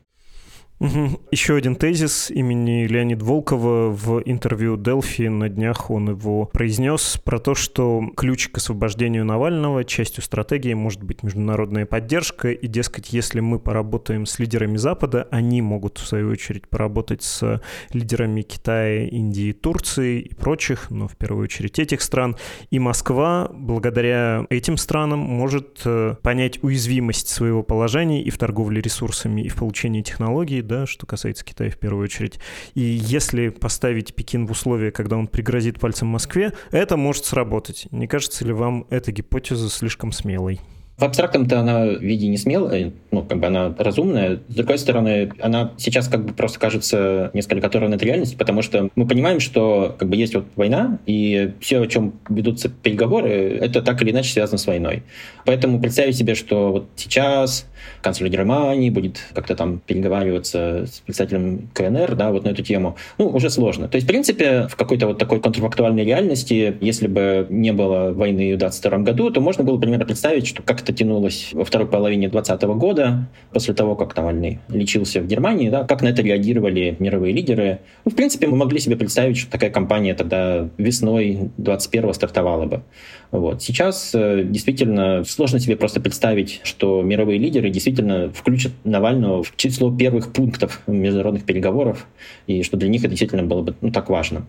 [0.79, 1.19] Угу.
[1.31, 7.37] Еще один тезис имени Леонида Волкова в интервью Делфи на днях он его произнес про
[7.39, 13.41] то, что ключ к освобождению Навального, частью стратегии может быть международная поддержка, и, дескать, если
[13.41, 17.61] мы поработаем с лидерами Запада, они могут, в свою очередь, поработать с
[17.91, 22.37] лидерами Китая, Индии, Турции и прочих, но в первую очередь этих стран,
[22.69, 29.41] и Москва, благодаря этим странам, может э, понять уязвимость своего положения и в торговле ресурсами,
[29.41, 32.39] и в получении технологий, да, что касается Китая в первую очередь.
[32.75, 37.87] И если поставить Пекин в условия, когда он пригрозит пальцем Москве, это может сработать.
[37.91, 40.61] Не кажется ли вам эта гипотеза слишком смелой?
[40.99, 44.39] В абстрактном-то она виде не смелая, ну, как бы она разумная.
[44.49, 48.89] С другой стороны, она сейчас как бы просто кажется несколько оторванной от реальности, потому что
[48.95, 53.81] мы понимаем, что как бы есть вот война, и все, о чем ведутся переговоры, это
[53.81, 55.03] так или иначе связано с войной.
[55.45, 57.65] Поэтому представить себе, что вот сейчас
[58.01, 63.27] канцлер Германии будет как-то там переговариваться с представителем КНР, да, вот на эту тему, ну,
[63.27, 63.87] уже сложно.
[63.87, 68.55] То есть, в принципе, в какой-то вот такой контрфактуальной реальности, если бы не было войны
[68.55, 72.29] в 22 году, то можно было примерно представить, что как это тянулось во второй половине
[72.29, 77.33] 2020 года, после того, как Навальный лечился в Германии, да, как на это реагировали мировые
[77.33, 77.79] лидеры.
[78.05, 82.81] Ну, в принципе, мы могли себе представить, что такая кампания тогда весной 21 стартовала бы.
[83.31, 83.61] Вот.
[83.61, 89.95] Сейчас э, действительно сложно себе просто представить, что мировые лидеры действительно включат Навального в число
[89.95, 92.07] первых пунктов международных переговоров,
[92.47, 94.47] и что для них это действительно было бы ну, так важно.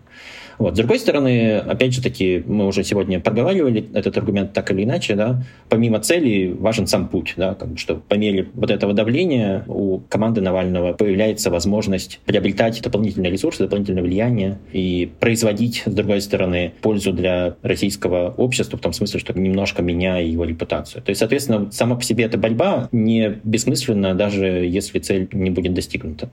[0.61, 0.75] Вот.
[0.75, 5.15] С другой стороны, опять же таки, мы уже сегодня проговаривали этот аргумент так или иначе,
[5.15, 9.63] да, помимо цели важен сам путь, да, как бы, что по мере вот этого давления
[9.65, 16.73] у команды Навального появляется возможность приобретать дополнительные ресурсы, дополнительное влияние и производить, с другой стороны,
[16.83, 21.01] пользу для российского общества, в том смысле, что немножко меняя его репутацию.
[21.01, 25.73] То есть, соответственно, сама по себе эта борьба не бессмысленна, даже если цель не будет
[25.73, 26.29] достигнута.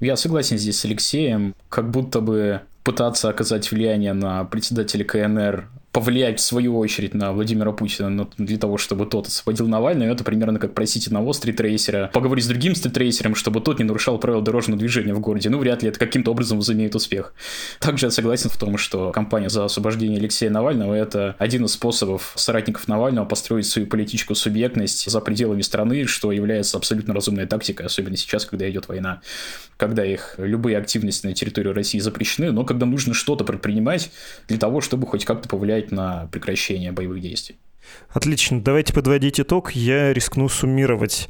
[0.00, 1.54] Я согласен здесь с Алексеем.
[1.68, 7.72] Как будто бы пытаться оказать влияние на председателя КНР повлиять в свою очередь на Владимира
[7.72, 12.48] Путина для того, чтобы тот освободил Навального, это примерно как просить одного стритрейсера поговорить с
[12.48, 15.50] другим стритрейсером, чтобы тот не нарушал правила дорожного движения в городе.
[15.50, 17.34] Ну, вряд ли это каким-то образом возымеет успех.
[17.80, 22.32] Также я согласен в том, что кампания за освобождение Алексея Навального– это один из способов
[22.36, 28.16] соратников Навального построить свою политическую субъектность за пределами страны, что является абсолютно разумной тактикой, особенно
[28.16, 29.22] сейчас, когда идет война,
[29.76, 34.10] когда их любые активности на территории России запрещены, но когда нужно что-то предпринимать
[34.46, 37.56] для того, чтобы хоть как-то повлиять на прекращение боевых действий.
[38.10, 38.60] Отлично.
[38.60, 39.72] Давайте подводить итог.
[39.72, 41.28] Я рискну суммировать.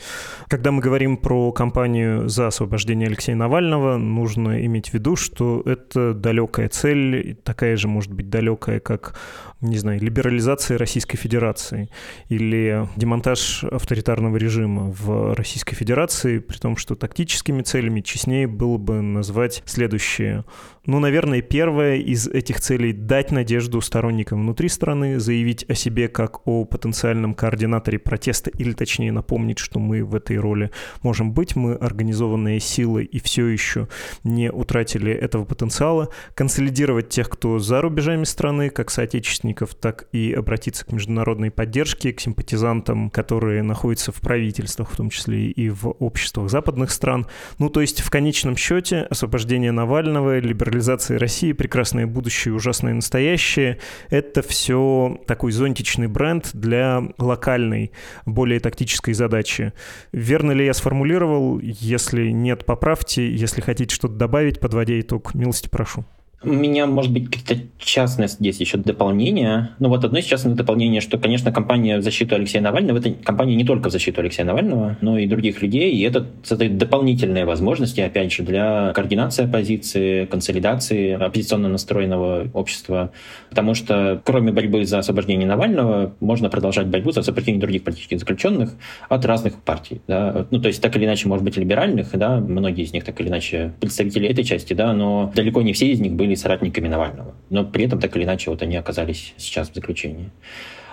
[0.48, 6.14] Когда мы говорим про кампанию за освобождение Алексея Навального, нужно иметь в виду, что это
[6.14, 9.18] далекая цель, такая же может быть далекая, как,
[9.60, 11.90] не знаю, либерализация Российской Федерации
[12.28, 19.02] или демонтаж авторитарного режима в Российской Федерации, при том, что тактическими целями честнее было бы
[19.02, 20.44] назвать следующее.
[20.86, 26.46] Ну, наверное, первая из этих целей— дать надежду сторонникам внутри страны, заявить о себе как
[26.46, 30.70] о потенциальном координаторе протеста, или точнее напомнить, что мы в этой роли
[31.02, 33.88] можем быть, мы организованные силы и все еще
[34.24, 40.86] не утратили этого потенциала, консолидировать тех, кто за рубежами страны, как соотечественников, так и обратиться
[40.86, 46.48] к международной поддержке, к симпатизантам, которые находятся в правительствах, в том числе и в обществах
[46.48, 47.26] западных стран.
[47.58, 50.70] Ну, то есть в конечном счете освобождение Навального, либерализация
[51.18, 53.78] России, прекрасное будущее, ужасное настоящее—
[54.10, 57.92] это все такой зонтичный бренд для локальной,
[58.26, 59.72] более тактической задачи.
[60.12, 61.58] Верно ли я сформулировал?
[61.60, 63.32] Если нет, поправьте.
[63.32, 66.04] Если хотите что-то добавить, подводя итог, милости прошу.
[66.42, 69.72] У меня, может быть, какие-то частные здесь еще дополнения.
[69.78, 73.54] Ну вот одно из частных дополнений, что, конечно, компания в защиту Алексея Навального, это компания
[73.56, 78.00] не только в защиту Алексея Навального, но и других людей, и это создает дополнительные возможности,
[78.00, 83.12] опять же, для координации оппозиции, консолидации оппозиционно настроенного общества,
[83.50, 88.72] потому что кроме борьбы за освобождение Навального, можно продолжать борьбу за освобождение других политических заключенных
[89.10, 90.00] от разных партий.
[90.08, 90.46] Да?
[90.50, 93.28] Ну, то есть так или иначе, может быть, либеральных, да, многие из них так или
[93.28, 97.34] иначе представители этой части, да, но далеко не все из них были были соратниками Навального.
[97.50, 100.30] Но при этом так или иначе вот они оказались сейчас в заключении.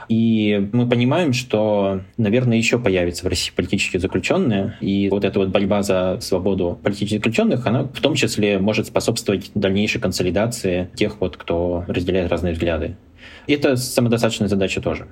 [0.10, 5.50] И мы понимаем, что, наверное, еще появятся в России политические заключенные, и вот эта вот
[5.50, 11.36] борьба за свободу политических заключенных, она в том числе может способствовать дальнейшей консолидации тех, вот,
[11.36, 12.96] кто разделяет разные взгляды.
[13.48, 15.08] И это самодостаточная задача тоже.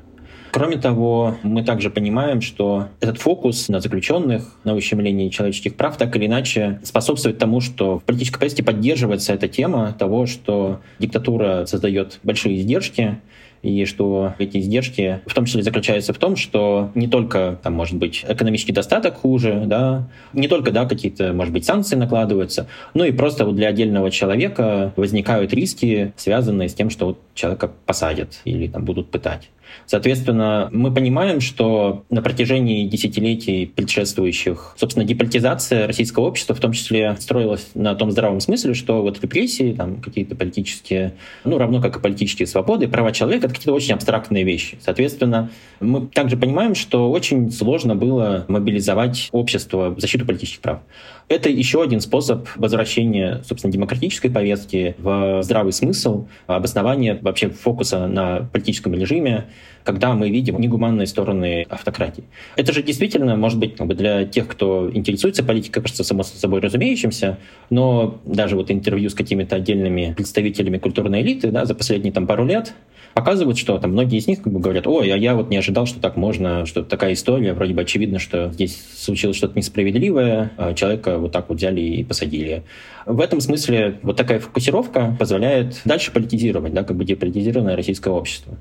[0.56, 6.16] Кроме того, мы также понимаем, что этот фокус на заключенных, на ущемлении человеческих прав так
[6.16, 12.22] или иначе способствует тому, что в политической повестке поддерживается эта тема того, что диктатура создает
[12.24, 13.20] большие издержки,
[13.64, 17.98] и что эти издержки в том числе заключаются в том, что не только, там, может
[17.98, 23.12] быть, экономический достаток хуже, да, не только, да, какие-то, может быть, санкции накладываются, но и
[23.12, 28.68] просто вот для отдельного человека возникают риски, связанные с тем, что вот человека посадят или
[28.68, 29.50] там будут пытать.
[29.86, 37.16] Соответственно, мы понимаем, что на протяжении десятилетий предшествующих, собственно, деполитизация российского общества в том числе
[37.20, 42.00] строилась на том здравом смысле, что вот репрессии, там какие-то политические, ну, равно как и
[42.00, 44.78] политические свободы, права человека— это какие-то очень абстрактные вещи.
[44.82, 45.50] Соответственно,
[45.80, 50.80] мы также понимаем, что очень сложно было мобилизовать общество в защиту политических прав.
[51.28, 58.48] Это еще один способ возвращения, собственно, демократической повестки в здравый смысл, обоснование вообще фокуса на
[58.54, 59.46] политическом режиме,
[59.84, 62.24] когда мы видим негуманные стороны автократии.
[62.56, 66.62] Это же действительно, может быть, как бы для тех, кто интересуется политикой, кажется само собой
[66.62, 67.40] разумеющимся,
[67.72, 72.46] но даже вот интервью с какими-то отдельными представителями культурной элиты да, за последние там, пару
[72.46, 72.74] лет
[73.16, 75.86] показывают, что там многие из них как бы говорят, ой, а я вот не ожидал,
[75.86, 80.74] что так можно, что такая история, вроде бы очевидно, что здесь случилось что-то несправедливое, а
[81.18, 82.64] вот так вот взяли и посадили.
[83.06, 88.56] В этом смысле вот такая фокусировка позволяет дальше политизировать, да, как бы деполитизированное российское общество.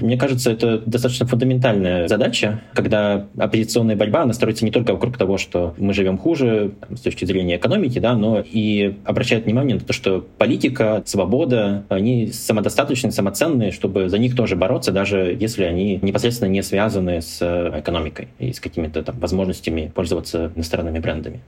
[0.00, 5.36] Мне кажется, это достаточно фундаментальная задача, когда оппозиционная борьба, она строится не только вокруг того,
[5.36, 9.82] что мы живем хуже там, с точки зрения экономики, да, но и обращает внимание на
[9.82, 15.98] то, что политика, свобода, они самодостаточны, самоценные, чтобы за них тоже бороться, даже если они
[16.00, 17.42] непосредственно не связаны с
[17.78, 21.40] экономикой и с какими-то там возможностями пользоваться иностранными брендами.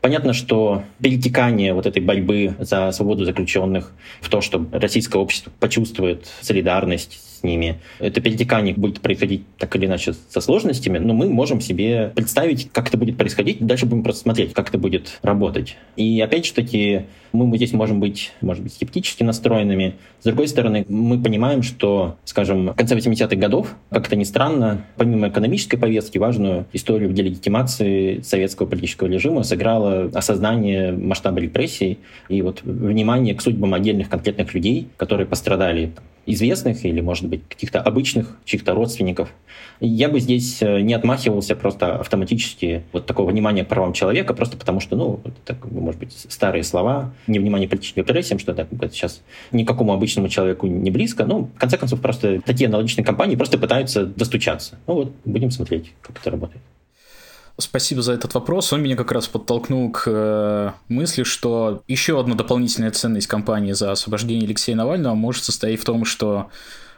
[0.00, 6.26] Понятно, что перетекание вот этой борьбы за свободу заключенных в то, что российское общество почувствует
[6.40, 7.80] солидарность с ними.
[7.98, 12.88] Это перетекание будет происходить так или иначе со сложностями, но мы можем себе представить, как
[12.88, 13.64] это будет происходить.
[13.64, 15.76] Дальше будем просто смотреть, как это будет работать.
[15.96, 19.94] И опять же таки, мы здесь можем быть, может быть, скептически настроенными.
[20.20, 25.28] С другой стороны, мы понимаем, что, скажем, в конце 80-х годов, как-то ни странно, помимо
[25.28, 31.98] экономической повестки, важную историю в делегитимации советского политического режима сыграло осознание масштаба репрессий
[32.28, 35.92] и вот внимание к судьбам отдельных конкретных людей, которые пострадали
[36.26, 39.30] известных или, может быть, каких-то обычных чьих-то родственников.
[39.80, 44.56] Я бы здесь э, не отмахивался просто автоматически вот такого внимания к правам человека, просто
[44.56, 49.92] потому что, ну, это, может быть, старые слова, невнимание политическим репрессиям, что это, сейчас никакому
[49.92, 51.24] обычному человеку не близко.
[51.24, 54.78] Ну, в конце концов, просто такие аналогичные компании просто пытаются достучаться.
[54.86, 56.62] Ну вот, будем смотреть, как это работает.
[57.60, 58.72] Спасибо за этот вопрос.
[58.72, 63.92] Он меня как раз подтолкнул к э, мысли, что еще одна дополнительная ценность кампании за
[63.92, 66.50] освобождение Алексея Навального может состоять в том, что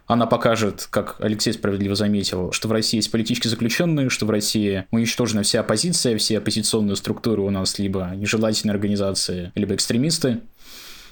[0.06, 4.84] она покажет, как Алексей справедливо заметил, что в России есть политические заключенные, что в России
[4.90, 10.40] уничтожена вся оппозиция, все оппозиционные структуры у нас либо нежелательные организации, либо экстремисты.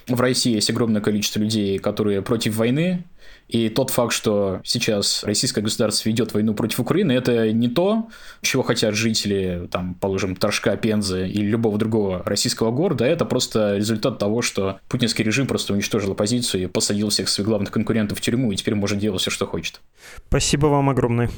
[0.07, 3.05] В России есть огромное количество людей, которые против войны,
[3.51, 8.07] и тот факт, что сейчас российское государство ведет войну против Украины, это не то,
[8.41, 14.19] чего хотят жители, там, положим, Торжка, Пензы или любого другого российского города, это просто результат
[14.19, 18.53] того, что путинский режим просто уничтожил оппозицию и посадил всех своих главных конкурентов в тюрьму,
[18.53, 19.81] и теперь может делать все, что хочет.
[20.29, 21.29] Спасибо вам огромное.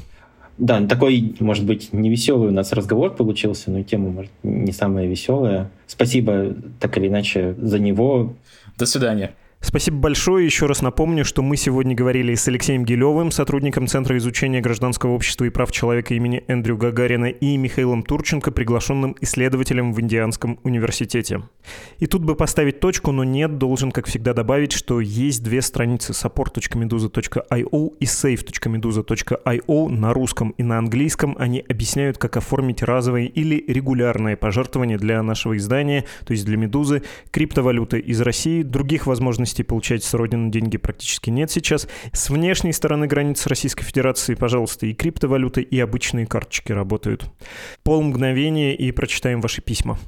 [0.60, 5.08] Да, такой, может быть, не веселый у нас разговор получился, но тема, может, не самая
[5.08, 5.72] веселая.
[5.88, 8.36] Спасибо, так или иначе, за него.
[8.78, 9.34] До свидания.
[9.66, 10.46] Спасибо большое.
[10.46, 15.46] Еще раз напомню, что мы сегодня говорили с Алексеем Гилевым, сотрудником Центра изучения гражданского общества
[15.46, 21.44] и прав человека имени Эндрю Гагарина, и Михаилом Турченко, приглашенным исследователем в Индианском университете.
[22.00, 26.12] И тут бы поставить точку, но нет, должен, как всегда, добавить, что есть две страницы
[26.12, 31.38] support.meduza.io и save.meduza.io на русском и на английском.
[31.40, 37.02] Они объясняют, как оформить разовые или регулярные пожертвования для нашего издания, то есть для Медузы,
[37.32, 41.88] криптовалюты из России, других возможностей возможности получать с родины деньги практически нет сейчас.
[42.12, 47.26] С внешней стороны границы Российской Федерации, пожалуйста, и криптовалюты, и обычные карточки работают.
[47.84, 50.00] Пол мгновения и прочитаем ваши письма.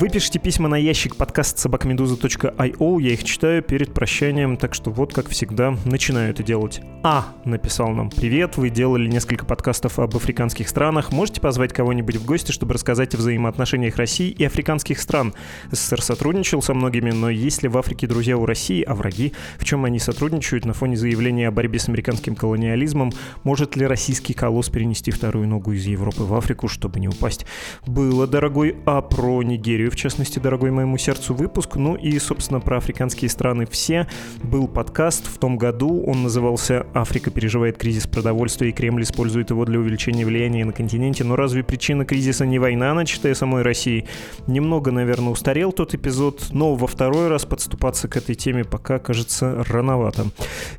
[0.00, 5.12] Вы пишете письма на ящик подкаст собакмедуза.io, я их читаю перед прощанием, так что вот
[5.12, 6.80] как всегда начинаю это делать.
[7.02, 12.24] А написал нам «Привет, вы делали несколько подкастов об африканских странах, можете позвать кого-нибудь в
[12.24, 15.34] гости, чтобы рассказать о взаимоотношениях России и африканских стран?
[15.70, 19.34] СССР сотрудничал со многими, но есть ли в Африке друзья у России, а враги?
[19.58, 23.12] В чем они сотрудничают на фоне заявления о борьбе с американским колониализмом?
[23.44, 27.44] Может ли российский колосс перенести вторую ногу из Европы в Африку, чтобы не упасть?
[27.86, 31.76] Было, дорогой, а про Нигерию в частности, дорогой моему сердцу выпуск.
[31.76, 34.08] Ну и, собственно, про африканские страны все.
[34.42, 39.64] Был подкаст в том году, он назывался «Африка переживает кризис продовольствия, и Кремль использует его
[39.64, 41.24] для увеличения влияния на континенте».
[41.24, 44.06] Но разве причина кризиса не война, начатая самой России?
[44.46, 49.64] Немного, наверное, устарел тот эпизод, но во второй раз подступаться к этой теме пока, кажется,
[49.68, 50.26] рановато.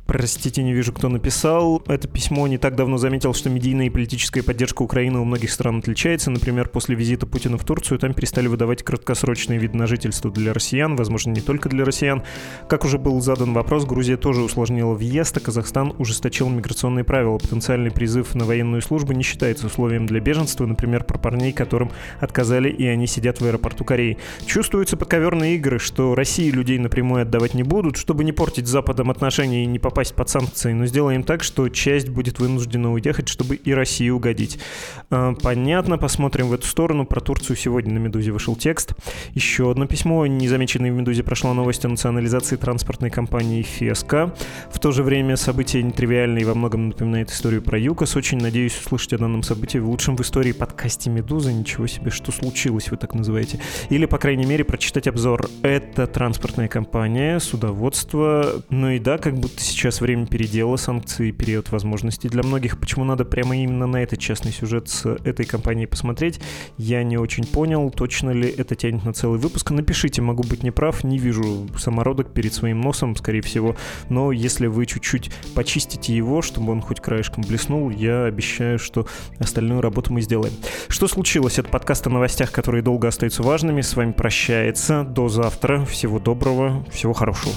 [0.06, 1.82] Простите, не вижу, кто написал.
[1.86, 5.78] Это письмо не так давно заметил, что медийная и политическая поддержка Украины у многих стран
[5.78, 6.30] отличается.
[6.30, 10.94] Например, после визита Путина в Турцию там перестали выдавать краткосрочный вид на жительство для россиян,
[10.96, 12.22] возможно, не только для россиян.
[12.68, 17.38] Как уже был задан вопрос, Грузия тоже усложнила въезд, а Казахстан ужесточил миграционные правила.
[17.38, 21.90] Потенциальный призыв на военную службу не считается условием для беженства, например, про парней, которым
[22.20, 24.18] отказали, и они сидят в аэропорту Кореи.
[24.46, 29.10] Чувствуются подковерные игры, что России людей напрямую отдавать не будут, чтобы не портить с Западом
[29.10, 33.56] отношения и не попасть под санкции, но сделаем так, что часть будет вынуждена уехать, чтобы
[33.56, 34.60] и России угодить.
[35.10, 37.04] А, понятно, посмотрим в эту сторону.
[37.04, 38.91] Про Турцию сегодня на «Медузе» вышел текст.
[39.34, 40.26] Еще одно письмо.
[40.26, 44.34] Незамеченной в «Медузе» прошла новость о национализации транспортной компании «Феска».
[44.70, 48.16] В то же время событие нетривиальное и во многом напоминает историю про ЮКОС.
[48.16, 51.52] Очень надеюсь услышать о данном событии в лучшем в истории подкасте «Медуза».
[51.52, 53.60] Ничего себе, что случилось, вы так называете.
[53.88, 55.48] Или, по крайней мере, прочитать обзор.
[55.62, 58.62] Это транспортная компания, судоводство.
[58.70, 62.78] Ну и да, как будто сейчас время передела, санкции, период возможностей для многих.
[62.78, 66.40] Почему надо прямо именно на этот частный сюжет с этой компанией посмотреть,
[66.78, 67.90] я не очень понял.
[67.90, 69.70] Точно ли это тянет на целый выпуск.
[69.70, 73.76] Напишите, могу быть неправ, не вижу самородок перед своим носом, скорее всего,
[74.08, 79.06] но если вы чуть-чуть почистите его, чтобы он хоть краешком блеснул, я обещаю, что
[79.38, 80.52] остальную работу мы сделаем.
[80.88, 81.60] Что случилось?
[81.60, 83.82] Это подкаст о новостях, которые долго остаются важными.
[83.82, 85.04] С вами прощается.
[85.04, 85.84] До завтра.
[85.84, 86.84] Всего доброго.
[86.90, 87.52] Всего хорошего.